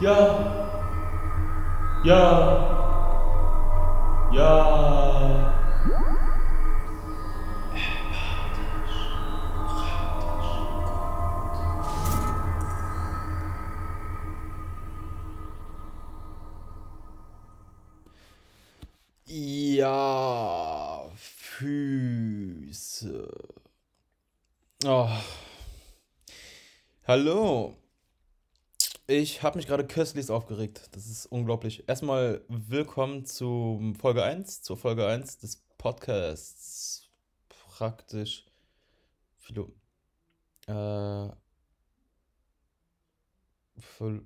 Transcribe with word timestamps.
Ja. 0.00 0.70
Ja. 2.04 2.78
Ja. 4.32 5.56
Ja, 19.26 21.08
Füße. 21.16 23.28
Oh. 24.84 25.08
Hallo. 27.06 27.79
Ich 29.10 29.42
habe 29.42 29.58
mich 29.58 29.66
gerade 29.66 29.84
köstlich 29.84 30.30
aufgeregt. 30.30 30.88
Das 30.92 31.08
ist 31.08 31.26
unglaublich. 31.26 31.88
Erstmal 31.88 32.42
willkommen 32.46 33.26
zu 33.26 33.92
Folge 33.98 34.22
1, 34.22 34.62
zur 34.62 34.76
Folge 34.76 35.04
1 35.04 35.38
des 35.38 35.64
Podcasts. 35.78 37.10
Praktisch. 37.48 38.46
Philo. 39.36 39.74
Äh. 40.68 41.28
Voll, 43.80 44.24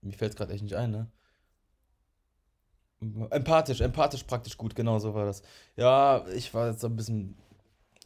mir 0.00 0.16
fällt 0.16 0.32
es 0.32 0.36
gerade 0.36 0.54
echt 0.54 0.62
nicht 0.62 0.76
ein, 0.76 0.92
ne? 0.92 1.10
Empathisch, 3.28 3.82
empathisch 3.82 4.22
praktisch 4.22 4.56
gut, 4.56 4.74
genau 4.74 4.98
so 5.00 5.12
war 5.12 5.26
das. 5.26 5.42
Ja, 5.76 6.26
ich 6.28 6.54
war 6.54 6.70
jetzt 6.70 6.82
ein 6.82 6.96
bisschen 6.96 7.36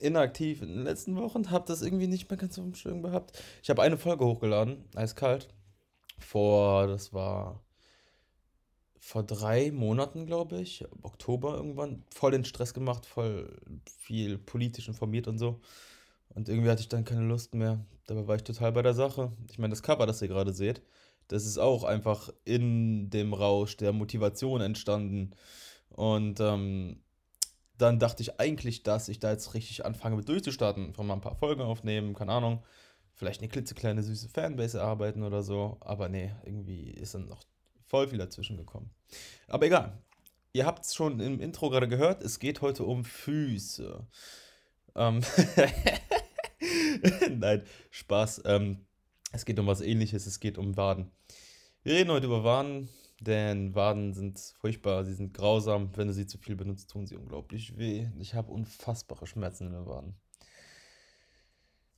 inaktiv 0.01 0.63
in 0.63 0.69
den 0.69 0.85
letzten 0.85 1.17
Wochen, 1.17 1.51
habe 1.51 1.67
das 1.67 1.83
irgendwie 1.83 2.07
nicht 2.07 2.29
mehr 2.31 2.39
ganz 2.39 2.57
so 2.57 2.63
im 2.63 2.75
Schirm 2.75 3.03
gehabt. 3.03 3.41
Ich 3.63 3.71
habe 3.71 3.83
eine 3.83 3.99
Folge 3.99 4.25
hochgeladen, 4.25 4.85
eiskalt. 4.95 5.49
Vor, 6.19 6.87
das 6.87 7.13
war 7.13 7.63
vor 8.99 9.23
drei 9.25 9.73
Monaten, 9.73 10.27
glaube 10.27 10.61
ich, 10.61 10.85
Oktober 11.03 11.57
irgendwann, 11.57 12.05
voll 12.15 12.31
den 12.31 12.45
Stress 12.45 12.75
gemacht, 12.75 13.07
voll 13.07 13.57
viel 13.99 14.39
politisch 14.39 14.89
informiert 14.89 15.27
und 15.27 15.39
so. 15.39 15.61
Und 16.29 16.49
irgendwie 16.49 16.71
hatte 16.71 16.83
ich 16.83 16.89
dann 16.89 17.05
keine 17.05 17.27
Lust 17.27 17.55
mehr. 17.55 17.85
Dabei 18.07 18.29
war 18.29 18.37
ich 18.37 18.45
total 18.45 18.73
bei 18.73 18.83
der 18.83 18.95
Sache. 18.95 19.33
Ich 19.51 19.59
meine, 19.59 19.73
das 19.73 19.83
Cover, 19.83 20.07
das 20.07 20.23
ihr 20.23 20.29
gerade 20.29 20.53
seht, 20.53 20.83
das 21.29 21.45
ist 21.45 21.59
auch 21.59 21.85
einfach 21.85 22.31
in 22.45 23.11
dem 23.11 23.35
Rausch 23.35 23.77
der 23.77 23.93
Motivation 23.93 24.61
entstanden. 24.61 25.31
Und 25.91 26.39
ähm, 26.41 27.01
dann 27.81 27.99
dachte 27.99 28.23
ich 28.23 28.39
eigentlich, 28.41 28.83
dass 28.83 29.09
ich 29.09 29.19
da 29.21 29.31
jetzt 29.31 29.55
richtig 29.55 29.85
anfange 29.85 30.17
mit 30.17 30.29
durchzustarten. 30.29 30.89
Einfach 30.89 31.05
mal 31.05 31.15
ein 31.15 31.21
paar 31.21 31.37
Folgen 31.37 31.63
aufnehmen, 31.63 32.15
keine 32.15 32.33
Ahnung. 32.33 32.63
Vielleicht 33.15 33.41
eine 33.41 33.49
klitzekleine 33.49 34.03
süße 34.03 34.29
Fanbase 34.29 34.79
erarbeiten 34.79 35.23
oder 35.23 35.43
so. 35.43 35.79
Aber 35.81 36.09
nee, 36.09 36.33
irgendwie 36.45 36.91
ist 36.91 37.15
dann 37.15 37.27
noch 37.27 37.43
voll 37.87 38.09
viel 38.09 38.19
dazwischen 38.19 38.57
gekommen. 38.57 38.91
Aber 39.49 39.67
egal. 39.67 39.99
Ihr 40.53 40.67
habt 40.67 40.85
es 40.85 40.95
schon 40.95 41.21
im 41.21 41.41
Intro 41.41 41.71
gerade 41.71 41.87
gehört. 41.87 42.23
Es 42.23 42.39
geht 42.39 42.61
heute 42.61 42.85
um 42.85 43.05
Füße. 43.05 44.07
Ähm 44.97 45.21
Nein, 47.31 47.63
Spaß. 47.91 48.43
Ähm, 48.47 48.85
es 49.33 49.45
geht 49.45 49.59
um 49.59 49.67
was 49.67 49.81
ähnliches. 49.81 50.27
Es 50.27 50.41
geht 50.41 50.59
um 50.59 50.77
Waden. 50.77 51.11
Wir 51.83 51.95
reden 51.95 52.11
heute 52.11 52.27
über 52.27 52.43
Waden. 52.43 52.89
Denn 53.21 53.75
Waden 53.75 54.15
sind 54.15 54.39
furchtbar, 54.61 55.05
sie 55.05 55.13
sind 55.13 55.35
grausam. 55.35 55.95
Wenn 55.95 56.09
du 56.09 56.15
sie 56.15 56.27
zu 56.27 56.39
viel 56.39 56.57
benutzt, 56.57 56.91
tun 56.91 57.07
sie 57.07 57.17
unglaublich 57.17 57.77
weh. 57.77 58.09
Ich 58.19 58.35
habe 58.35 58.51
unfassbare 58.51 59.27
Schmerzen 59.27 59.67
in 59.67 59.75
den 59.75 59.87
Waden. 59.87 60.15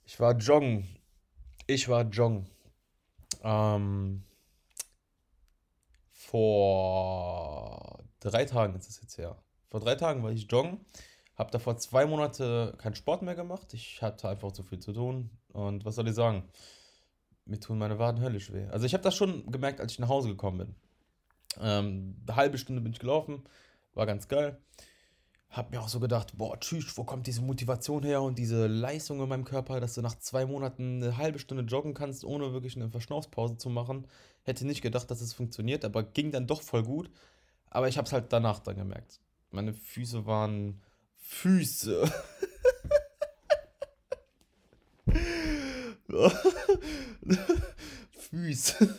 Ich 0.04 0.18
war 0.18 0.36
joggen. 0.36 0.84
Ich 1.68 1.88
war 1.88 2.02
joggen. 2.02 2.48
Ähm, 3.44 4.24
vor 6.10 8.04
drei 8.18 8.44
Tagen 8.44 8.74
ist 8.74 8.88
es 8.88 9.00
jetzt 9.00 9.16
her. 9.16 9.40
Vor 9.68 9.78
drei 9.78 9.94
Tagen 9.94 10.24
war 10.24 10.32
ich 10.32 10.50
joggen. 10.50 10.84
Habe 11.36 11.52
davor 11.52 11.77
zwei 11.77 12.05
Monate 12.05 12.74
keinen 12.78 12.96
Sport 12.96 13.22
mehr 13.22 13.36
gemacht. 13.36 13.72
Ich 13.74 14.02
hatte 14.02 14.28
einfach 14.28 14.50
zu 14.50 14.64
viel 14.64 14.80
zu 14.80 14.92
tun. 14.92 15.30
Und 15.52 15.84
was 15.84 15.94
soll 15.94 16.08
ich 16.08 16.14
sagen? 16.14 16.48
Mir 17.44 17.61
tun 17.61 17.78
meine 17.78 18.00
Waden 18.00 18.20
höllisch 18.20 18.52
weh. 18.52 18.66
Also 18.66 18.86
ich 18.86 18.94
habe 18.94 19.05
das 19.05 19.14
schon 19.14 19.50
gemerkt, 19.52 19.80
als 19.80 19.92
ich 19.92 19.98
nach 20.00 20.08
Hause 20.08 20.28
gekommen 20.28 20.58
bin. 20.58 20.77
Ähm, 21.61 22.17
eine 22.27 22.36
halbe 22.36 22.58
Stunde 22.58 22.83
bin 22.83 22.92
ich 22.92 22.98
gelaufen, 22.98 23.42
war 23.95 24.07
ganz 24.07 24.29
geil. 24.29 24.58
Hab 25.51 25.70
mir 25.70 25.80
auch 25.83 25.89
so 25.89 26.01
gedacht, 26.01 26.39
boah, 26.39 26.58
tschüss, 26.58 26.96
wo 26.96 27.05
kommt 27.05 27.27
diese 27.27 27.42
Motivation 27.42 28.02
her 28.05 28.23
und 28.23 28.39
diese 28.39 28.67
Leistung 28.67 29.20
in 29.23 29.29
meinem 29.29 29.45
Körper, 29.45 29.80
dass 29.80 29.95
du 29.95 30.01
nach 30.01 30.18
zwei 30.18 30.46
Monaten 30.46 31.02
eine 31.02 31.18
halbe 31.18 31.39
Stunde 31.39 31.64
joggen 31.64 31.92
kannst, 31.92 32.24
ohne 32.24 32.55
wirklich 32.55 32.74
eine 32.77 32.89
Verschnaufspause 32.89 33.58
zu 33.58 33.68
machen. 33.68 34.07
Hätte 34.45 34.67
nicht 34.67 34.80
gedacht, 34.80 35.11
dass 35.11 35.20
es 35.20 35.35
funktioniert, 35.35 35.85
aber 35.85 36.05
ging 36.05 36.30
dann 36.30 36.46
doch 36.46 36.62
voll 36.62 36.85
gut. 36.85 37.11
Aber 37.68 37.89
ich 37.89 37.98
hab's 37.98 38.12
halt 38.12 38.33
danach 38.33 38.61
dann 38.61 38.77
gemerkt. 38.77 39.20
Meine 39.51 39.74
Füße 39.74 40.24
waren 40.24 40.80
Füße. 41.18 42.11
Füße. 48.30 48.98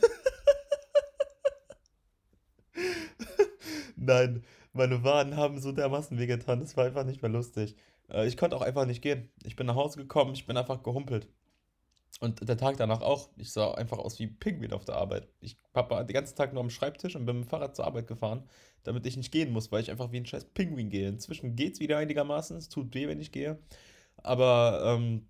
Nein, 4.06 4.44
meine 4.74 5.04
Waden 5.04 5.38
haben 5.38 5.60
so 5.60 5.72
dermaßen 5.72 6.18
wehgetan, 6.18 6.60
das 6.60 6.76
war 6.78 6.86
einfach 6.86 7.06
nicht 7.06 7.22
mehr 7.22 7.32
lustig. 7.32 7.76
Äh, 8.10 8.28
ich 8.28 8.38
konnte 8.38 8.56
auch 8.56 8.62
einfach 8.62 8.86
nicht 8.86 9.02
gehen. 9.02 9.30
Ich 9.44 9.56
bin 9.56 9.68
nach 9.68 9.76
Hause 9.76 10.00
gekommen, 10.00 10.34
ich 10.34 10.46
bin 10.46 10.58
einfach 10.58 10.84
gehumpelt. 10.84 11.28
Und 12.20 12.48
der 12.48 12.58
Tag 12.58 12.78
danach 12.78 13.02
auch. 13.02 13.30
Ich 13.38 13.52
sah 13.52 13.74
einfach 13.74 13.98
aus 13.98 14.20
wie 14.20 14.28
Pinguin 14.28 14.72
auf 14.74 14.86
der 14.86 14.96
Arbeit. 14.96 15.28
Ich 15.42 15.58
war 15.74 16.04
den 16.04 16.14
ganzen 16.14 16.36
Tag 16.36 16.54
nur 16.54 16.62
am 16.62 16.70
Schreibtisch 16.70 17.16
und 17.16 17.26
bin 17.26 17.38
mit 17.38 17.46
dem 17.46 17.50
Fahrrad 17.50 17.76
zur 17.76 17.86
Arbeit 17.86 18.08
gefahren, 18.08 18.48
damit 18.84 19.06
ich 19.06 19.18
nicht 19.18 19.32
gehen 19.32 19.52
muss, 19.52 19.72
weil 19.72 19.82
ich 19.82 19.92
einfach 19.92 20.12
wie 20.12 20.18
ein 20.18 20.26
scheiß 20.26 20.46
Pinguin 20.54 20.90
gehe. 20.90 21.08
Inzwischen 21.10 21.56
geht 21.56 21.74
es 21.74 21.80
wieder 21.80 21.98
einigermaßen. 21.98 22.56
Es 22.58 22.70
tut 22.70 22.94
weh, 22.94 23.08
wenn 23.08 23.20
ich 23.20 23.32
gehe. 23.32 23.60
Aber 24.18 24.82
ähm, 24.86 25.28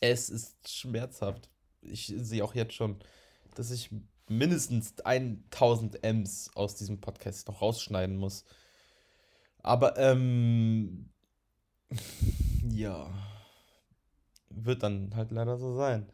es 0.00 0.28
ist 0.28 0.68
schmerzhaft. 0.68 1.48
Ich 1.80 2.12
sehe 2.16 2.44
auch 2.44 2.54
jetzt 2.54 2.74
schon, 2.74 2.98
dass 3.54 3.70
ich 3.70 3.90
mindestens 4.28 4.94
1000 5.04 6.02
Ms 6.02 6.50
aus 6.54 6.76
diesem 6.76 7.00
Podcast 7.00 7.48
noch 7.48 7.60
rausschneiden 7.60 8.16
muss. 8.16 8.44
Aber, 9.62 9.96
ähm, 9.98 11.10
ja, 12.68 13.10
wird 14.50 14.82
dann 14.82 15.14
halt 15.14 15.30
leider 15.30 15.58
so 15.58 15.76
sein. 15.76 16.06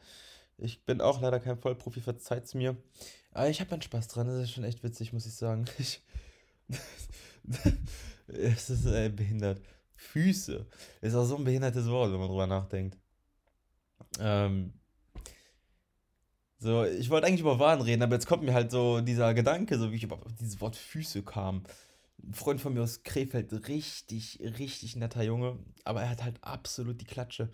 Ich 0.59 0.85
bin 0.85 1.01
auch 1.01 1.21
leider 1.21 1.41
kein 1.41 1.59
Vollprofi, 1.59 2.01
verzeiht's 2.01 2.55
mir. 2.55 2.77
Aber 3.33 3.49
ich 3.49 3.61
habe 3.61 3.71
meinen 3.71 3.83
Spaß 3.83 4.09
dran, 4.09 4.27
das 4.27 4.43
ist 4.43 4.51
schon 4.51 4.65
echt 4.65 4.83
witzig, 4.83 5.13
muss 5.13 5.27
ich 5.27 5.35
sagen. 5.35 5.65
Ich, 5.79 6.03
es 8.29 8.71
ist 8.71 8.87
äh, 8.87 9.09
behindert. 9.09 9.61
Füße. 9.95 10.67
Ist 11.01 11.15
auch 11.15 11.25
so 11.25 11.37
ein 11.37 11.43
behindertes 11.43 11.87
Wort, 11.89 12.13
wenn 12.13 12.21
man 12.21 12.29
drüber 12.29 12.47
nachdenkt. 12.47 12.97
Ähm, 14.21 14.73
so, 16.61 16.85
ich 16.85 17.09
wollte 17.09 17.27
eigentlich 17.27 17.41
über 17.41 17.59
Waren 17.59 17.81
reden, 17.81 18.03
aber 18.03 18.15
jetzt 18.15 18.27
kommt 18.27 18.43
mir 18.43 18.53
halt 18.53 18.71
so 18.71 19.01
dieser 19.01 19.33
Gedanke, 19.33 19.79
so 19.79 19.91
wie 19.91 19.97
ich 19.97 20.03
über 20.03 20.19
dieses 20.39 20.61
Wort 20.61 20.77
Füße 20.77 21.23
kam. 21.23 21.65
Ein 22.23 22.35
Freund 22.35 22.61
von 22.61 22.75
mir 22.75 22.83
aus 22.83 23.03
Krefeld, 23.03 23.67
richtig, 23.67 24.39
richtig 24.59 24.95
netter 24.95 25.23
Junge, 25.23 25.59
aber 25.85 26.03
er 26.03 26.11
hat 26.11 26.23
halt 26.23 26.37
absolut 26.43 27.01
die 27.01 27.07
Klatsche. 27.07 27.49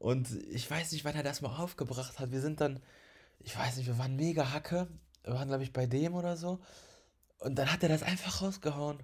Und 0.00 0.28
ich 0.50 0.68
weiß 0.68 0.90
nicht, 0.90 1.04
wann 1.04 1.14
er 1.14 1.22
das 1.22 1.42
mal 1.42 1.56
aufgebracht 1.56 2.18
hat. 2.18 2.32
Wir 2.32 2.40
sind 2.40 2.60
dann, 2.60 2.80
ich 3.38 3.56
weiß 3.56 3.76
nicht, 3.76 3.86
wir 3.86 3.98
waren 3.98 4.16
mega 4.16 4.52
Hacke. 4.52 4.88
Wir 5.22 5.34
waren, 5.34 5.46
glaube 5.46 5.62
ich, 5.62 5.72
bei 5.72 5.86
dem 5.86 6.14
oder 6.14 6.36
so. 6.36 6.58
Und 7.38 7.56
dann 7.56 7.70
hat 7.70 7.84
er 7.84 7.88
das 7.88 8.02
einfach 8.02 8.42
rausgehauen. 8.42 8.98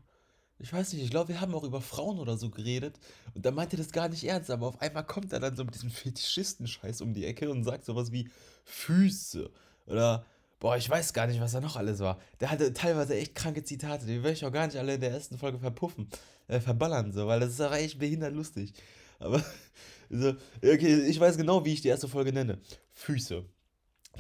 Ich 0.59 0.73
weiß 0.73 0.93
nicht, 0.93 1.03
ich 1.03 1.11
glaube, 1.11 1.29
wir 1.29 1.41
haben 1.41 1.55
auch 1.55 1.65
über 1.65 1.83
Frauen 1.83 2.19
oder 2.19 2.39
so 2.39 2.49
geredet 2.49 2.99
und 3.35 3.45
da 3.45 3.51
meinte 3.51 3.77
das 3.77 3.93
gar 3.93 4.09
nicht 4.09 4.25
ernst, 4.25 4.51
aber 4.51 4.69
auf 4.69 4.81
einmal 4.81 5.05
kommt 5.05 5.33
er 5.33 5.41
dann 5.41 5.55
so 5.55 5.65
mit 5.65 5.75
diesem 5.75 5.91
Fetischisten-Scheiß 5.91 7.03
um 7.03 7.13
die 7.13 7.27
Ecke 7.27 7.51
und 7.51 7.65
sagt 7.65 7.85
sowas 7.85 8.11
wie 8.11 8.31
Füße 8.65 9.51
oder 9.87 10.25
boah, 10.59 10.77
ich 10.77 10.89
weiß 10.89 11.13
gar 11.13 11.27
nicht, 11.27 11.41
was 11.41 11.53
da 11.53 11.61
noch 11.61 11.77
alles 11.77 12.01
war. 12.01 12.19
Der 12.41 12.51
hatte 12.51 12.73
teilweise 12.73 13.15
echt 13.17 13.35
kranke 13.35 13.65
Zitate, 13.65 14.07
die 14.07 14.23
will 14.23 14.33
ich 14.33 14.45
auch 14.47 14.53
gar 14.53 14.67
nicht 14.67 14.79
alle 14.79 14.95
in 14.95 15.01
der 15.01 15.11
ersten 15.11 15.37
Folge 15.37 15.59
verpuffen, 15.59 16.09
äh, 16.49 16.61
verballern, 16.61 17.13
so, 17.13 17.27
weil 17.27 17.41
das 17.41 17.51
ist 17.51 17.61
auch 17.61 17.73
echt 17.73 17.99
behindert 17.99 18.35
lustig. 18.35 18.73
Aber, 19.19 19.45
so, 20.11 20.35
okay, 20.63 21.03
ich 21.03 21.21
weiß 21.21 21.37
genau, 21.37 21.65
wie 21.67 21.75
ich 21.75 21.83
die 21.83 21.89
erste 21.89 22.09
Folge 22.09 22.33
nenne. 22.33 22.59
Füße. 22.93 23.45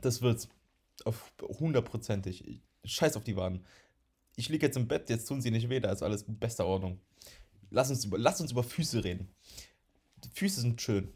Das 0.02 0.20
wird's. 0.20 0.48
Auf 1.04 1.32
hundertprozentig. 1.40 2.60
Scheiß 2.84 3.16
auf 3.16 3.24
die 3.24 3.36
Waden 3.36 3.64
ich 4.36 4.48
liege 4.48 4.66
jetzt 4.66 4.76
im 4.76 4.86
Bett, 4.86 5.10
jetzt 5.10 5.26
tun 5.26 5.40
sie 5.40 5.50
nicht 5.50 5.68
weh, 5.68 5.80
da 5.80 5.90
ist 5.90 6.02
alles 6.02 6.22
in 6.22 6.38
bester 6.38 6.66
Ordnung. 6.66 7.00
Lass 7.70 7.90
uns 7.90 8.04
über, 8.04 8.18
lass 8.18 8.40
uns 8.40 8.52
über 8.52 8.62
Füße 8.62 9.02
reden. 9.02 9.28
Die 10.24 10.30
Füße 10.30 10.60
sind 10.60 10.80
schön. 10.80 11.12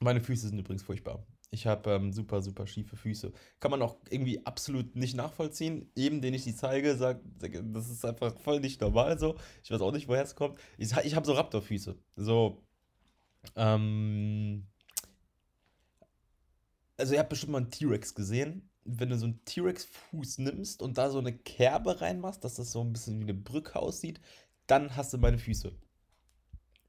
Meine 0.00 0.20
Füße 0.20 0.48
sind 0.48 0.58
übrigens 0.58 0.82
furchtbar. 0.82 1.26
Ich 1.52 1.66
habe 1.66 1.90
ähm, 1.90 2.12
super, 2.12 2.42
super 2.42 2.66
schiefe 2.66 2.96
Füße. 2.96 3.32
Kann 3.58 3.70
man 3.70 3.82
auch 3.82 3.96
irgendwie 4.08 4.44
absolut 4.46 4.94
nicht 4.94 5.16
nachvollziehen. 5.16 5.90
Eben, 5.96 6.20
den 6.20 6.34
ich 6.34 6.44
die 6.44 6.54
zeige, 6.54 6.96
sagt, 6.96 7.24
das 7.40 7.90
ist 7.90 8.04
einfach 8.04 8.38
voll 8.38 8.60
nicht 8.60 8.80
normal 8.80 9.18
so. 9.18 9.36
Ich 9.64 9.70
weiß 9.70 9.80
auch 9.80 9.92
nicht, 9.92 10.06
woher 10.06 10.22
es 10.22 10.36
kommt. 10.36 10.58
Ich, 10.78 10.92
ich 10.96 11.14
habe 11.16 11.26
so 11.26 11.32
Raptorfüße. 11.32 11.98
So, 12.14 12.62
ähm, 13.56 14.66
also 16.96 17.14
ihr 17.14 17.18
habt 17.20 17.30
bestimmt 17.30 17.52
mal 17.52 17.58
einen 17.58 17.70
T-Rex 17.70 18.14
gesehen. 18.14 18.69
Wenn 18.98 19.10
du 19.10 19.18
so 19.18 19.26
einen 19.26 19.44
T-Rex-Fuß 19.44 20.38
nimmst 20.38 20.82
und 20.82 20.98
da 20.98 21.10
so 21.10 21.18
eine 21.18 21.32
Kerbe 21.32 22.00
reinmachst, 22.00 22.44
dass 22.44 22.54
das 22.54 22.72
so 22.72 22.80
ein 22.82 22.92
bisschen 22.92 23.18
wie 23.20 23.24
eine 23.24 23.34
Brücke 23.34 23.76
aussieht, 23.76 24.20
dann 24.66 24.96
hast 24.96 25.12
du 25.12 25.18
meine 25.18 25.38
Füße. 25.38 25.72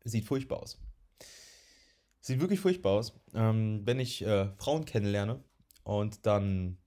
Sieht 0.03 0.25
furchtbar 0.25 0.61
aus. 0.61 0.79
Sieht 2.19 2.39
wirklich 2.39 2.59
furchtbar 2.59 2.93
aus. 2.93 3.13
Ähm, 3.33 3.81
wenn 3.85 3.99
ich 3.99 4.23
äh, 4.23 4.49
Frauen 4.57 4.85
kennenlerne 4.85 5.43
und 5.83 6.25
dann 6.25 6.77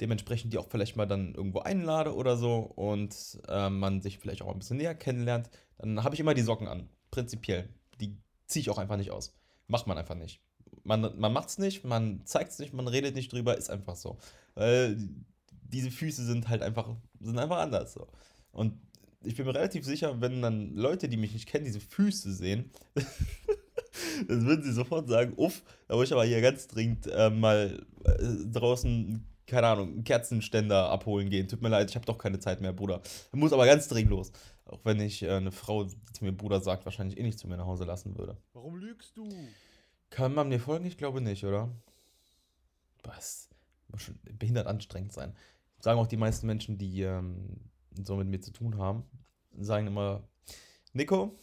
dementsprechend 0.00 0.52
die 0.52 0.58
auch 0.58 0.68
vielleicht 0.68 0.96
mal 0.96 1.06
dann 1.06 1.34
irgendwo 1.34 1.60
einlade 1.60 2.14
oder 2.14 2.36
so 2.36 2.58
und 2.58 3.40
äh, 3.48 3.70
man 3.70 4.00
sich 4.02 4.18
vielleicht 4.18 4.42
auch 4.42 4.52
ein 4.52 4.58
bisschen 4.58 4.76
näher 4.76 4.94
kennenlernt, 4.94 5.50
dann 5.78 6.02
habe 6.02 6.14
ich 6.14 6.20
immer 6.20 6.34
die 6.34 6.42
Socken 6.42 6.66
an. 6.66 6.88
Prinzipiell. 7.10 7.68
Die 8.00 8.16
ziehe 8.46 8.62
ich 8.62 8.70
auch 8.70 8.78
einfach 8.78 8.96
nicht 8.96 9.12
aus. 9.12 9.36
Macht 9.68 9.86
man 9.86 9.98
einfach 9.98 10.16
nicht. 10.16 10.40
Man, 10.84 11.18
man 11.18 11.32
macht 11.32 11.48
es 11.48 11.58
nicht, 11.58 11.84
man 11.84 12.20
zeigt 12.24 12.52
es 12.52 12.58
nicht, 12.58 12.74
man 12.74 12.88
redet 12.88 13.14
nicht 13.14 13.32
drüber, 13.32 13.56
ist 13.56 13.70
einfach 13.70 13.96
so. 13.96 14.18
Weil 14.54 14.96
diese 15.62 15.90
Füße 15.90 16.24
sind 16.24 16.48
halt 16.48 16.62
einfach, 16.62 16.94
sind 17.20 17.38
einfach 17.38 17.58
anders 17.58 17.94
so. 17.94 18.06
Und 18.52 18.78
ich 19.24 19.36
bin 19.36 19.46
mir 19.46 19.54
relativ 19.54 19.84
sicher, 19.84 20.20
wenn 20.20 20.42
dann 20.42 20.74
Leute, 20.74 21.08
die 21.08 21.16
mich 21.16 21.32
nicht 21.32 21.48
kennen, 21.48 21.64
diese 21.64 21.80
Füße 21.80 22.32
sehen, 22.32 22.70
dann 24.28 24.46
würden 24.46 24.62
sie 24.62 24.72
sofort 24.72 25.08
sagen, 25.08 25.32
uff, 25.36 25.62
da 25.88 25.96
muss 25.96 26.06
ich 26.08 26.12
aber 26.12 26.24
hier 26.24 26.40
ganz 26.40 26.68
dringend 26.68 27.06
äh, 27.06 27.30
mal 27.30 27.84
äh, 28.04 28.50
draußen, 28.52 29.24
keine 29.46 29.66
Ahnung, 29.66 29.88
einen 29.88 30.04
Kerzenständer 30.04 30.90
abholen 30.90 31.30
gehen. 31.30 31.48
Tut 31.48 31.62
mir 31.62 31.68
leid, 31.68 31.90
ich 31.90 31.96
habe 31.96 32.06
doch 32.06 32.18
keine 32.18 32.38
Zeit 32.38 32.60
mehr, 32.60 32.72
Bruder. 32.72 33.00
Muss 33.32 33.52
aber 33.52 33.66
ganz 33.66 33.88
dringend 33.88 34.10
los. 34.10 34.32
Auch 34.66 34.80
wenn 34.84 35.00
ich 35.00 35.22
äh, 35.22 35.30
eine 35.30 35.52
Frau, 35.52 35.84
die 35.84 35.96
zu 36.12 36.24
mir 36.24 36.32
Bruder 36.32 36.60
sagt, 36.60 36.84
wahrscheinlich 36.84 37.18
eh 37.18 37.22
nicht 37.22 37.38
zu 37.38 37.48
mir 37.48 37.56
nach 37.56 37.66
Hause 37.66 37.84
lassen 37.84 38.16
würde. 38.16 38.36
Warum 38.52 38.76
lügst 38.76 39.16
du? 39.16 39.28
Kann 40.14 40.32
man 40.32 40.48
mir 40.48 40.60
folgen? 40.60 40.86
Ich 40.86 40.96
glaube 40.96 41.20
nicht, 41.20 41.42
oder? 41.42 41.68
Was? 43.02 43.48
Muss 43.88 44.02
schon 44.02 44.16
behindert 44.38 44.68
anstrengend 44.68 45.12
sein. 45.12 45.34
Sagen 45.80 45.98
auch 45.98 46.06
die 46.06 46.16
meisten 46.16 46.46
Menschen, 46.46 46.78
die 46.78 47.02
ähm, 47.02 47.58
so 48.00 48.14
mit 48.14 48.28
mir 48.28 48.40
zu 48.40 48.52
tun 48.52 48.78
haben, 48.78 49.02
sagen 49.58 49.88
immer, 49.88 50.22
Nico, 50.92 51.36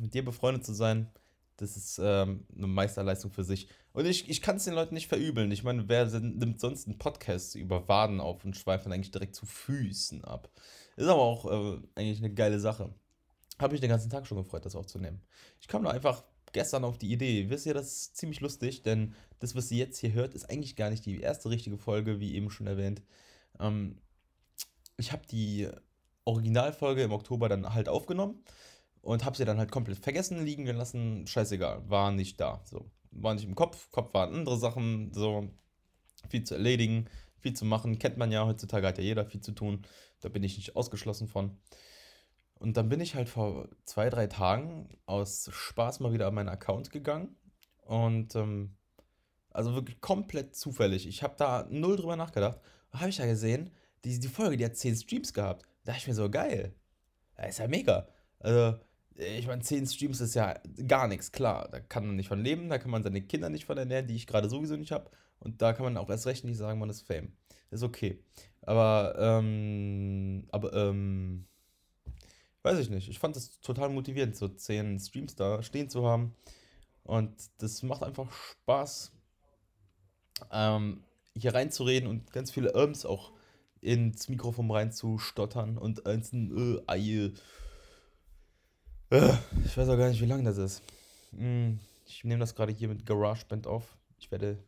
mit 0.00 0.14
dir 0.14 0.24
befreundet 0.24 0.66
zu 0.66 0.72
sein, 0.72 1.12
das 1.58 1.76
ist 1.76 2.00
ähm, 2.02 2.44
eine 2.56 2.66
Meisterleistung 2.66 3.30
für 3.30 3.44
sich. 3.44 3.68
Und 3.92 4.04
ich, 4.06 4.28
ich 4.28 4.42
kann 4.42 4.56
es 4.56 4.64
den 4.64 4.74
Leuten 4.74 4.94
nicht 4.94 5.06
verübeln. 5.06 5.52
Ich 5.52 5.62
meine, 5.62 5.88
wer 5.88 6.06
nimmt 6.06 6.58
sonst 6.58 6.88
einen 6.88 6.98
Podcast 6.98 7.54
über 7.54 7.86
Waden 7.86 8.20
auf 8.20 8.44
und 8.44 8.56
schweift 8.56 8.84
dann 8.84 8.92
eigentlich 8.92 9.12
direkt 9.12 9.36
zu 9.36 9.46
Füßen 9.46 10.24
ab? 10.24 10.50
Ist 10.96 11.06
aber 11.06 11.22
auch 11.22 11.44
äh, 11.46 11.80
eigentlich 11.94 12.18
eine 12.18 12.34
geile 12.34 12.58
Sache. 12.58 12.92
Habe 13.60 13.74
mich 13.74 13.80
den 13.80 13.90
ganzen 13.90 14.10
Tag 14.10 14.26
schon 14.26 14.38
gefreut, 14.38 14.66
das 14.66 14.74
aufzunehmen. 14.74 15.22
Ich 15.60 15.68
kam 15.68 15.82
nur 15.82 15.92
einfach 15.92 16.24
gestern 16.52 16.84
auf 16.84 16.98
die 16.98 17.12
Idee. 17.12 17.48
Wisst 17.50 17.66
ihr, 17.66 17.74
das 17.74 17.86
ist 17.86 18.16
ziemlich 18.16 18.40
lustig, 18.40 18.82
denn 18.82 19.14
das, 19.40 19.54
was 19.54 19.70
ihr 19.70 19.78
jetzt 19.78 19.98
hier 19.98 20.12
hört, 20.12 20.34
ist 20.34 20.48
eigentlich 20.48 20.76
gar 20.76 20.90
nicht 20.90 21.04
die 21.04 21.20
erste 21.20 21.50
richtige 21.50 21.78
Folge, 21.78 22.20
wie 22.20 22.34
eben 22.34 22.50
schon 22.50 22.66
erwähnt. 22.66 23.02
Ähm, 23.58 23.98
ich 24.96 25.12
habe 25.12 25.26
die 25.26 25.68
Originalfolge 26.24 27.02
im 27.02 27.12
Oktober 27.12 27.48
dann 27.48 27.74
halt 27.74 27.88
aufgenommen 27.88 28.44
und 29.00 29.24
habe 29.24 29.36
sie 29.36 29.44
dann 29.44 29.58
halt 29.58 29.72
komplett 29.72 29.98
vergessen, 29.98 30.44
liegen 30.44 30.64
gelassen. 30.64 31.26
Scheißegal, 31.26 31.88
war 31.88 32.12
nicht 32.12 32.40
da. 32.40 32.62
So, 32.64 32.90
war 33.10 33.34
nicht 33.34 33.44
im 33.44 33.54
Kopf. 33.54 33.90
Kopf 33.90 34.14
waren 34.14 34.34
andere 34.34 34.58
Sachen, 34.58 35.12
so 35.12 35.50
viel 36.28 36.44
zu 36.44 36.54
erledigen, 36.54 37.08
viel 37.40 37.54
zu 37.54 37.64
machen. 37.64 37.98
Kennt 37.98 38.16
man 38.16 38.30
ja 38.30 38.46
heutzutage, 38.46 38.86
hat 38.86 38.98
ja 38.98 39.04
jeder 39.04 39.26
viel 39.26 39.40
zu 39.40 39.52
tun. 39.52 39.82
Da 40.20 40.28
bin 40.28 40.44
ich 40.44 40.56
nicht 40.56 40.76
ausgeschlossen 40.76 41.26
von. 41.26 41.58
Und 42.62 42.76
dann 42.76 42.88
bin 42.88 43.00
ich 43.00 43.16
halt 43.16 43.28
vor 43.28 43.68
zwei, 43.84 44.08
drei 44.08 44.28
Tagen 44.28 44.88
aus 45.04 45.50
Spaß 45.52 45.98
mal 45.98 46.12
wieder 46.12 46.28
an 46.28 46.34
meinen 46.34 46.48
Account 46.48 46.90
gegangen. 46.90 47.34
Und 47.80 48.36
ähm, 48.36 48.76
also 49.50 49.74
wirklich 49.74 50.00
komplett 50.00 50.54
zufällig. 50.54 51.08
Ich 51.08 51.24
habe 51.24 51.34
da 51.36 51.66
null 51.68 51.96
drüber 51.96 52.14
nachgedacht. 52.14 52.60
Habe 52.92 53.08
ich 53.08 53.18
ja 53.18 53.26
gesehen, 53.26 53.70
die, 54.04 54.20
die 54.20 54.28
Folge, 54.28 54.56
die 54.56 54.64
hat 54.64 54.76
10 54.76 54.94
Streams 54.94 55.32
gehabt. 55.32 55.62
Da 55.82 55.90
dachte 55.90 56.02
ich 56.02 56.06
mir 56.06 56.14
so, 56.14 56.30
geil. 56.30 56.72
Das 57.34 57.48
ist 57.48 57.58
ja 57.58 57.66
mega. 57.66 58.06
Also, 58.38 58.78
ich 59.16 59.48
meine, 59.48 59.62
10 59.62 59.88
Streams 59.88 60.20
ist 60.20 60.34
ja 60.34 60.54
gar 60.86 61.08
nichts, 61.08 61.32
klar. 61.32 61.68
Da 61.68 61.80
kann 61.80 62.06
man 62.06 62.14
nicht 62.14 62.28
von 62.28 62.44
leben, 62.44 62.68
da 62.68 62.78
kann 62.78 62.92
man 62.92 63.02
seine 63.02 63.22
Kinder 63.22 63.48
nicht 63.48 63.64
von 63.64 63.76
ernähren, 63.76 64.06
die 64.06 64.14
ich 64.14 64.28
gerade 64.28 64.48
sowieso 64.48 64.76
nicht 64.76 64.92
habe. 64.92 65.10
Und 65.40 65.62
da 65.62 65.72
kann 65.72 65.84
man 65.84 65.96
auch 65.96 66.08
erst 66.08 66.28
recht 66.28 66.44
nicht 66.44 66.58
sagen, 66.58 66.78
man 66.78 66.90
ist 66.90 67.02
Fame. 67.02 67.32
Ist 67.70 67.82
okay. 67.82 68.22
Aber, 68.60 69.16
ähm, 69.18 70.46
aber, 70.52 70.72
ähm, 70.74 71.48
weiß 72.62 72.78
ich 72.78 72.90
nicht. 72.90 73.08
Ich 73.08 73.18
fand 73.18 73.36
es 73.36 73.60
total 73.60 73.88
motivierend, 73.88 74.36
so 74.36 74.48
10 74.48 74.98
Streams 75.00 75.34
da 75.34 75.62
stehen 75.62 75.90
zu 75.90 76.06
haben. 76.06 76.34
Und 77.04 77.32
das 77.58 77.82
macht 77.82 78.02
einfach 78.02 78.30
Spaß, 78.32 79.12
ähm, 80.52 81.02
hier 81.34 81.54
reinzureden 81.54 82.08
und 82.08 82.32
ganz 82.32 82.50
viele 82.50 82.70
Irms 82.70 83.04
auch 83.04 83.32
ins 83.80 84.28
Mikrofon 84.28 84.70
reinzustottern 84.70 85.76
und 85.76 86.06
einzeln 86.06 86.78
äh, 86.78 86.82
Eie. 86.86 87.32
Äh, 89.10 89.32
ich 89.64 89.76
weiß 89.76 89.88
auch 89.88 89.96
gar 89.96 90.08
nicht, 90.08 90.20
wie 90.20 90.26
lang 90.26 90.44
das 90.44 90.58
ist. 90.58 90.82
Hm, 91.36 91.80
ich 92.06 92.22
nehme 92.22 92.40
das 92.40 92.54
gerade 92.54 92.72
hier 92.72 92.88
mit 92.88 93.04
GarageBand 93.04 93.66
auf. 93.66 93.96
Ich 94.20 94.30
werde. 94.30 94.58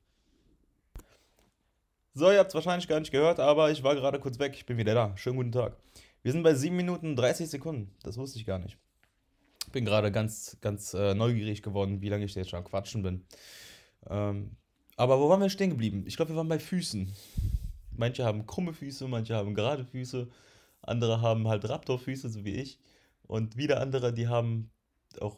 So, 2.15 2.31
ihr 2.31 2.39
habt 2.39 2.49
es 2.49 2.55
wahrscheinlich 2.55 2.89
gar 2.89 2.99
nicht 2.99 3.13
gehört, 3.13 3.39
aber 3.39 3.71
ich 3.71 3.83
war 3.83 3.95
gerade 3.95 4.19
kurz 4.19 4.39
weg. 4.39 4.55
Ich 4.55 4.67
bin 4.67 4.77
wieder 4.77 4.95
da. 4.95 5.17
Schönen 5.17 5.37
guten 5.37 5.53
Tag. 5.53 5.77
Wir 6.25 6.33
sind 6.33 6.43
bei 6.43 6.55
7 6.55 6.75
Minuten 6.75 7.17
30 7.17 7.51
Sekunden. 7.51 7.95
Das 8.03 8.17
wusste 8.17 8.39
ich 8.39 8.47
gar 8.47 8.59
nicht. 8.59 8.79
Bin 9.73 9.85
gerade 9.85 10.11
ganz, 10.11 10.57
ganz 10.63 10.95
äh, 10.95 11.13
neugierig 11.13 11.61
geworden, 11.61 12.01
wie 12.01 12.09
lange 12.09 12.25
ich 12.25 12.35
jetzt 12.35 12.49
schon 12.49 12.65
quatschen 12.65 13.03
bin. 13.03 13.27
Ähm, 14.09 14.57
aber 14.97 15.21
wo 15.21 15.29
waren 15.29 15.43
wir 15.43 15.51
stehen 15.51 15.69
geblieben? 15.69 16.05
Ich 16.07 16.17
glaube, 16.17 16.31
wir 16.31 16.37
waren 16.37 16.49
bei 16.49 16.59
Füßen. 16.59 17.13
Manche 17.91 18.25
haben 18.25 18.47
krumme 18.47 18.73
Füße, 18.73 19.07
manche 19.07 19.35
haben 19.35 19.55
gerade 19.55 19.85
Füße, 19.85 20.27
andere 20.81 21.21
haben 21.21 21.47
halt 21.47 21.69
Raptorfüße, 21.69 22.31
so 22.31 22.43
wie 22.43 22.55
ich. 22.55 22.79
Und 23.27 23.59
wieder 23.59 23.83
andere, 23.83 24.15
die 24.15 24.27
haben 24.27 24.71
auch 25.21 25.37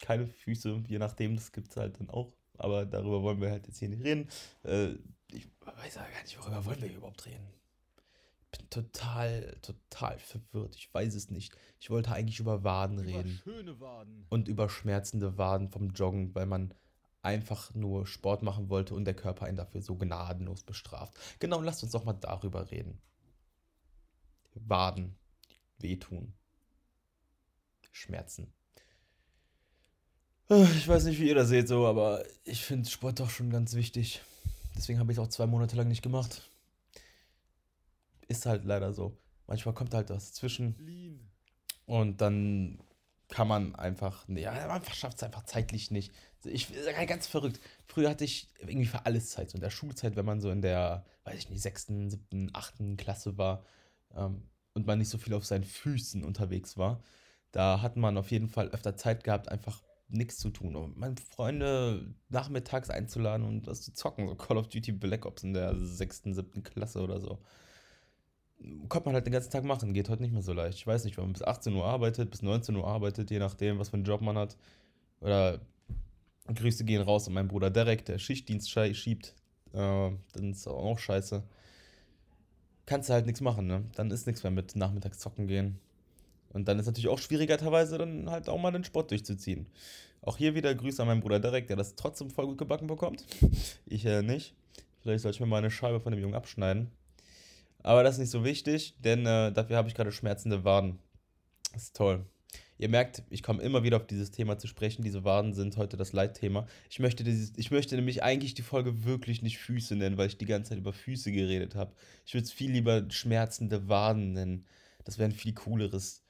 keine 0.00 0.28
Füße, 0.28 0.84
je 0.86 0.98
nachdem, 1.00 1.34
das 1.34 1.50
gibt 1.50 1.70
es 1.70 1.76
halt 1.76 1.98
dann 1.98 2.10
auch. 2.10 2.32
Aber 2.58 2.86
darüber 2.86 3.24
wollen 3.24 3.40
wir 3.40 3.50
halt 3.50 3.66
jetzt 3.66 3.80
hier 3.80 3.88
nicht 3.88 4.04
reden. 4.04 4.28
Äh, 4.62 4.90
ich 5.32 5.48
weiß 5.62 5.96
ja 5.96 6.02
gar 6.02 6.22
nicht, 6.22 6.38
worüber 6.38 6.64
wollen 6.64 6.80
wir 6.80 6.94
überhaupt 6.94 7.26
reden 7.26 7.57
bin 8.50 8.70
total, 8.70 9.56
total 9.62 10.18
verwirrt. 10.18 10.74
Ich 10.76 10.92
weiß 10.92 11.14
es 11.14 11.30
nicht. 11.30 11.54
Ich 11.78 11.90
wollte 11.90 12.12
eigentlich 12.12 12.40
über 12.40 12.64
Waden 12.64 12.98
Über 12.98 13.18
reden. 13.18 13.40
schöne 13.44 13.80
Waden. 13.80 14.26
Und 14.28 14.48
über 14.48 14.68
schmerzende 14.68 15.36
Waden 15.38 15.68
vom 15.70 15.90
Joggen, 15.90 16.34
weil 16.34 16.46
man 16.46 16.74
einfach 17.22 17.74
nur 17.74 18.06
Sport 18.06 18.42
machen 18.42 18.70
wollte 18.70 18.94
und 18.94 19.04
der 19.04 19.14
Körper 19.14 19.46
einen 19.46 19.56
dafür 19.56 19.82
so 19.82 19.96
gnadenlos 19.96 20.62
bestraft. 20.62 21.18
Genau, 21.40 21.60
lasst 21.60 21.82
uns 21.82 21.92
doch 21.92 22.04
mal 22.04 22.14
darüber 22.14 22.70
reden. 22.70 23.00
Waden. 24.54 25.16
Wehtun. 25.78 26.34
Schmerzen. 27.92 28.52
Ich 30.48 30.88
weiß 30.88 31.04
nicht, 31.04 31.20
wie 31.20 31.28
ihr 31.28 31.34
das 31.34 31.48
seht, 31.48 31.68
so, 31.68 31.86
aber 31.86 32.24
ich 32.44 32.64
finde 32.64 32.88
Sport 32.88 33.20
doch 33.20 33.28
schon 33.28 33.50
ganz 33.50 33.74
wichtig. 33.74 34.22
Deswegen 34.74 34.98
habe 34.98 35.12
ich 35.12 35.18
es 35.18 35.22
auch 35.22 35.28
zwei 35.28 35.46
Monate 35.46 35.76
lang 35.76 35.88
nicht 35.88 36.02
gemacht. 36.02 36.48
Ist 38.28 38.46
halt 38.46 38.64
leider 38.64 38.92
so. 38.92 39.18
Manchmal 39.46 39.74
kommt 39.74 39.94
halt 39.94 40.10
was 40.10 40.32
zwischen 40.34 40.76
Lean. 40.78 41.20
und 41.86 42.20
dann 42.20 42.78
kann 43.28 43.48
man 43.48 43.74
einfach, 43.74 44.26
nee, 44.28 44.42
ja, 44.42 44.66
man 44.68 44.82
schafft 44.84 45.18
es 45.18 45.22
einfach 45.22 45.44
zeitlich 45.44 45.90
nicht. 45.90 46.12
Ich 46.44 46.68
ganz 47.06 47.26
verrückt. 47.26 47.60
Früher 47.86 48.10
hatte 48.10 48.24
ich 48.24 48.48
irgendwie 48.60 48.86
für 48.86 49.04
alles 49.06 49.30
Zeit. 49.30 49.50
So 49.50 49.56
in 49.56 49.62
der 49.62 49.70
Schulzeit, 49.70 50.16
wenn 50.16 50.24
man 50.24 50.40
so 50.40 50.50
in 50.50 50.62
der, 50.62 51.04
weiß 51.24 51.38
ich 51.38 51.50
nicht, 51.50 51.60
sechsten, 51.60 52.10
siebten, 52.10 52.50
achten 52.52 52.96
Klasse 52.96 53.36
war 53.36 53.64
ähm, 54.14 54.42
und 54.74 54.86
man 54.86 54.98
nicht 54.98 55.10
so 55.10 55.18
viel 55.18 55.34
auf 55.34 55.44
seinen 55.44 55.64
Füßen 55.64 56.24
unterwegs 56.24 56.76
war, 56.76 57.02
da 57.52 57.82
hat 57.82 57.96
man 57.96 58.16
auf 58.16 58.30
jeden 58.30 58.48
Fall 58.48 58.68
öfter 58.68 58.96
Zeit 58.96 59.24
gehabt, 59.24 59.48
einfach 59.48 59.82
nichts 60.08 60.38
zu 60.38 60.50
tun. 60.50 60.76
Und 60.76 60.96
meine 60.96 61.16
Freunde 61.16 62.14
nachmittags 62.28 62.88
einzuladen 62.88 63.46
und 63.46 63.66
was 63.66 63.82
zu 63.82 63.92
zocken, 63.92 64.28
so 64.28 64.34
Call 64.36 64.56
of 64.56 64.68
Duty 64.68 64.92
Black 64.92 65.26
Ops 65.26 65.42
in 65.42 65.54
der 65.54 65.76
sechsten, 65.78 66.34
siebten 66.34 66.62
Klasse 66.62 67.00
oder 67.00 67.20
so 67.20 67.42
konnte 68.88 69.08
man 69.08 69.14
halt 69.14 69.26
den 69.26 69.32
ganzen 69.32 69.50
Tag 69.50 69.64
machen. 69.64 69.92
Geht 69.94 70.08
heute 70.08 70.22
nicht 70.22 70.32
mehr 70.32 70.42
so 70.42 70.52
leicht. 70.52 70.78
Ich 70.78 70.86
weiß 70.86 71.04
nicht, 71.04 71.16
wenn 71.16 71.24
man 71.24 71.32
bis 71.32 71.42
18 71.42 71.74
Uhr 71.74 71.84
arbeitet, 71.84 72.30
bis 72.30 72.42
19 72.42 72.76
Uhr 72.76 72.86
arbeitet, 72.86 73.30
je 73.30 73.38
nachdem, 73.38 73.78
was 73.78 73.90
für 73.90 73.94
einen 73.94 74.04
Job 74.04 74.20
man 74.20 74.36
hat. 74.36 74.56
Oder 75.20 75.60
Grüße 76.52 76.84
gehen 76.84 77.02
raus 77.02 77.28
an 77.28 77.34
meinen 77.34 77.48
Bruder 77.48 77.70
Derek, 77.70 78.04
der 78.04 78.18
Schichtdienst 78.18 78.70
schiebt. 78.70 79.34
Äh, 79.72 80.10
dann 80.32 80.50
ist 80.50 80.66
auch 80.66 80.98
scheiße. 80.98 81.42
Kannst 82.86 83.08
du 83.08 83.12
halt 83.12 83.26
nichts 83.26 83.40
machen, 83.40 83.66
ne? 83.66 83.84
Dann 83.94 84.10
ist 84.10 84.26
nichts 84.26 84.42
mehr 84.42 84.52
mit 84.52 84.74
nachmittags 84.74 85.18
zocken 85.18 85.46
gehen. 85.46 85.78
Und 86.50 86.66
dann 86.68 86.78
ist 86.78 86.86
natürlich 86.86 87.08
auch 87.08 87.18
schwieriger 87.18 87.58
teilweise 87.58 87.98
dann 87.98 88.30
halt 88.30 88.48
auch 88.48 88.58
mal 88.58 88.70
den 88.70 88.84
Sport 88.84 89.10
durchzuziehen. 89.10 89.66
Auch 90.22 90.38
hier 90.38 90.54
wieder 90.54 90.74
Grüße 90.74 91.02
an 91.02 91.08
meinen 91.08 91.20
Bruder 91.20 91.38
Derek, 91.38 91.66
der 91.66 91.76
das 91.76 91.94
trotzdem 91.94 92.30
voll 92.30 92.46
gut 92.46 92.58
gebacken 92.58 92.86
bekommt. 92.86 93.24
Ich 93.86 94.04
äh, 94.04 94.22
nicht. 94.22 94.54
Vielleicht 95.00 95.22
soll 95.22 95.30
ich 95.30 95.40
mir 95.40 95.46
mal 95.46 95.58
eine 95.58 95.70
Scheibe 95.70 96.00
von 96.00 96.12
dem 96.12 96.20
Jungen 96.20 96.34
abschneiden. 96.34 96.90
Aber 97.82 98.02
das 98.02 98.14
ist 98.14 98.20
nicht 98.20 98.30
so 98.30 98.44
wichtig, 98.44 98.96
denn 99.00 99.26
äh, 99.26 99.52
dafür 99.52 99.76
habe 99.76 99.88
ich 99.88 99.94
gerade 99.94 100.12
schmerzende 100.12 100.64
Waden. 100.64 100.98
Das 101.72 101.84
ist 101.84 101.96
toll. 101.96 102.24
Ihr 102.78 102.88
merkt, 102.88 103.24
ich 103.28 103.42
komme 103.42 103.62
immer 103.62 103.82
wieder 103.82 103.96
auf 103.96 104.06
dieses 104.06 104.30
Thema 104.30 104.56
zu 104.56 104.68
sprechen. 104.68 105.02
Diese 105.02 105.24
Waden 105.24 105.52
sind 105.52 105.76
heute 105.76 105.96
das 105.96 106.12
Leitthema. 106.12 106.66
Ich 106.88 107.00
möchte, 107.00 107.24
dieses, 107.24 107.52
ich 107.56 107.72
möchte 107.72 107.96
nämlich 107.96 108.22
eigentlich 108.22 108.54
die 108.54 108.62
Folge 108.62 109.04
wirklich 109.04 109.42
nicht 109.42 109.58
Füße 109.58 109.96
nennen, 109.96 110.16
weil 110.16 110.28
ich 110.28 110.38
die 110.38 110.46
ganze 110.46 110.70
Zeit 110.70 110.78
über 110.78 110.92
Füße 110.92 111.32
geredet 111.32 111.74
habe. 111.74 111.92
Ich 112.24 112.34
würde 112.34 112.44
es 112.44 112.52
viel 112.52 112.70
lieber 112.70 113.04
schmerzende 113.10 113.88
Waden 113.88 114.32
nennen. 114.32 114.64
Das 115.04 115.18
wäre 115.18 115.28
ein 115.28 115.34
viel 115.34 115.54
cooleres, 115.54 116.24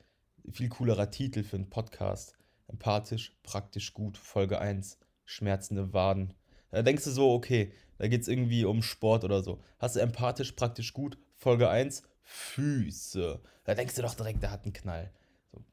viel 0.50 0.70
coolerer 0.70 1.10
Titel 1.10 1.42
für 1.42 1.56
einen 1.56 1.68
Podcast. 1.68 2.34
Empathisch, 2.66 3.36
praktisch 3.42 3.92
gut, 3.92 4.16
Folge 4.16 4.58
1. 4.58 4.98
Schmerzende 5.26 5.92
Waden. 5.92 6.32
Da 6.70 6.82
denkst 6.82 7.04
du 7.04 7.10
so, 7.10 7.32
okay, 7.32 7.72
da 7.98 8.08
geht 8.08 8.22
es 8.22 8.28
irgendwie 8.28 8.64
um 8.64 8.82
Sport 8.82 9.24
oder 9.24 9.42
so. 9.42 9.62
Hast 9.78 9.96
du 9.96 10.00
empathisch, 10.00 10.52
praktisch 10.52 10.94
gut, 10.94 11.18
Folge 11.38 11.70
1, 11.70 12.02
Füße. 12.22 13.40
Da 13.64 13.74
denkst 13.74 13.94
du 13.94 14.02
doch 14.02 14.14
direkt, 14.14 14.42
der 14.42 14.50
hat 14.50 14.64
einen 14.64 14.72
Knall. 14.72 15.12
So, 15.52 15.64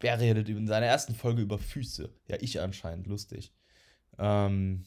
wer 0.00 0.18
redet 0.18 0.48
in 0.48 0.66
seiner 0.66 0.86
ersten 0.86 1.14
Folge 1.14 1.42
über 1.42 1.58
Füße? 1.58 2.12
Ja, 2.26 2.36
ich 2.40 2.60
anscheinend, 2.60 3.06
lustig. 3.06 3.52
Ähm, 4.18 4.84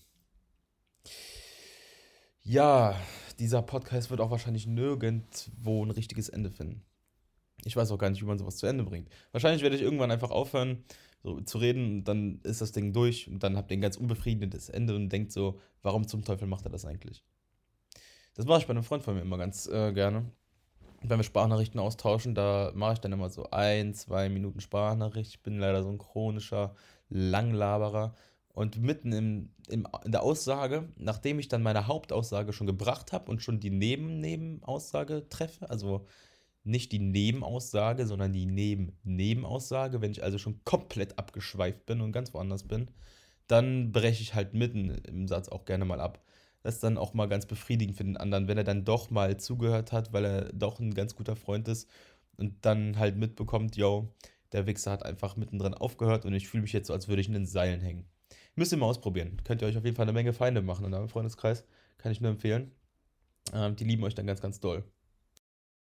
ja, 2.42 3.00
dieser 3.40 3.62
Podcast 3.62 4.10
wird 4.10 4.20
auch 4.20 4.30
wahrscheinlich 4.30 4.68
nirgendwo 4.68 5.86
ein 5.86 5.92
richtiges 5.92 6.28
Ende 6.28 6.52
finden. 6.52 6.84
Ich 7.64 7.78
weiß 7.78 7.90
auch 7.92 7.98
gar 7.98 8.10
nicht, 8.10 8.22
wie 8.22 8.28
man 8.28 8.38
sowas 8.38 8.58
zu 8.58 8.68
Ende 8.68 8.84
bringt. 8.84 9.10
Wahrscheinlich 9.32 9.64
werde 9.64 9.78
ich 9.78 9.82
irgendwann 9.82 10.12
einfach 10.12 10.32
aufhören, 10.32 10.84
so 11.24 11.40
zu 11.42 11.58
reden, 11.58 12.04
dann 12.04 12.42
ist 12.44 12.60
das 12.60 12.74
Ding 12.74 12.92
durch 12.92 13.30
und 13.30 13.42
dann 13.42 13.56
habt 13.56 13.72
ihr 13.72 13.78
ein 13.78 13.82
ganz 13.82 13.96
unbefriedigendes 13.96 14.68
Ende 14.68 14.96
und 14.96 15.10
denkt 15.10 15.32
so, 15.32 15.60
warum 15.82 16.08
zum 16.08 16.26
Teufel 16.26 16.48
macht 16.48 16.66
er 16.66 16.72
das 16.72 16.86
eigentlich? 16.86 17.24
Das 18.36 18.46
mache 18.46 18.60
ich 18.60 18.68
bei 18.68 18.72
einem 18.72 18.84
Freund 18.84 19.02
von 19.02 19.16
mir 19.16 19.22
immer 19.22 19.38
ganz 19.38 19.66
äh, 19.68 19.94
gerne. 19.94 20.26
Wenn 21.02 21.20
wir 21.20 21.24
Sprachnachrichten 21.24 21.80
austauschen, 21.80 22.36
da 22.36 22.72
mache 22.76 22.94
ich 22.94 23.00
dann 23.00 23.14
immer 23.14 23.30
so 23.30 23.50
ein, 23.52 23.94
zwei 23.94 24.28
Minuten 24.30 24.60
Sprachnachricht. 24.60 25.32
Ich 25.32 25.44
bin 25.44 25.58
leider 25.58 25.84
so 25.84 25.90
ein 25.90 25.98
chronischer 25.98 26.76
Langlaberer. 27.10 28.14
Und 28.50 28.82
mitten 28.82 29.12
im, 29.12 29.50
im, 29.68 29.88
in 30.06 30.12
der 30.12 30.24
Aussage, 30.24 30.88
nachdem 30.98 31.40
ich 31.40 31.50
dann 31.50 31.62
meine 31.62 31.88
Hauptaussage 31.88 32.54
schon 32.54 32.68
gebracht 32.68 33.12
habe 33.12 33.30
und 33.30 33.42
schon 33.42 33.60
die 33.60 33.70
Neben-Nebenaussage 33.70 35.28
treffe, 35.30 35.70
also 35.70 36.06
nicht 36.64 36.92
die 36.92 37.00
Nebenaussage, 37.00 38.08
sondern 38.08 38.34
die 38.34 38.46
Neben-Nebenaussage, 38.46 40.02
wenn 40.02 40.12
ich 40.12 40.24
also 40.24 40.38
schon 40.38 40.64
komplett 40.64 41.20
abgeschweift 41.20 41.86
bin 41.86 42.02
und 42.02 42.12
ganz 42.12 42.34
woanders 42.34 42.64
bin, 42.64 42.90
dann 43.48 43.92
breche 43.92 44.22
ich 44.22 44.34
halt 44.34 44.54
mitten 44.54 44.90
im 45.06 45.28
Satz 45.28 45.50
auch 45.50 45.66
gerne 45.66 45.86
mal 45.86 46.00
ab. 46.00 46.24
Das 46.66 46.80
dann 46.80 46.98
auch 46.98 47.14
mal 47.14 47.28
ganz 47.28 47.46
befriedigend 47.46 47.96
für 47.96 48.04
den 48.04 48.18
anderen, 48.18 48.48
wenn 48.48 48.58
er 48.58 48.64
dann 48.64 48.86
doch 48.86 49.12
mal 49.12 49.38
zugehört 49.38 49.92
hat, 49.92 50.14
weil 50.14 50.26
er 50.26 50.52
doch 50.52 50.80
ein 50.80 50.96
ganz 50.96 51.16
guter 51.16 51.36
Freund 51.36 51.68
ist 51.68 51.88
und 52.38 52.66
dann 52.66 52.98
halt 52.98 53.18
mitbekommt, 53.18 53.78
yo, 53.78 54.10
der 54.52 54.66
Wichser 54.66 54.90
hat 54.90 55.06
einfach 55.06 55.36
mittendrin 55.38 55.76
aufgehört 55.76 56.26
und 56.26 56.34
ich 56.34 56.48
fühle 56.48 56.64
mich 56.64 56.74
jetzt 56.74 56.88
so, 56.88 56.94
als 56.94 57.08
würde 57.08 57.22
ich 57.22 57.28
in 57.28 57.34
den 57.34 57.46
Seilen 57.46 57.82
hängen. 57.82 58.08
Müsst 58.56 58.72
ihr 58.72 58.80
mal 58.80 58.88
ausprobieren. 58.88 59.38
Könnt 59.44 59.62
ihr 59.62 59.68
euch 59.68 59.78
auf 59.78 59.86
jeden 59.86 59.96
Fall 59.96 60.06
eine 60.06 60.14
Menge 60.14 60.34
Feinde 60.34 60.64
machen 60.64 60.86
in 60.86 60.94
eurem 60.96 61.10
Freundeskreis. 61.10 61.66
Kann 62.00 62.12
ich 62.12 62.20
nur 62.20 62.32
empfehlen. 62.32 62.72
Ähm, 63.54 63.76
die 63.76 63.84
lieben 63.84 64.04
euch 64.04 64.16
dann 64.16 64.26
ganz, 64.26 64.42
ganz 64.42 64.60
doll. 64.60 64.84